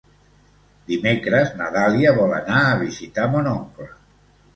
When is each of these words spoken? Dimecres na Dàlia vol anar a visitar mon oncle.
Dimecres 0.91 1.51
na 1.59 1.67
Dàlia 1.75 2.13
vol 2.21 2.33
anar 2.39 2.63
a 2.71 2.79
visitar 2.81 3.29
mon 3.35 3.51
oncle. 3.53 3.87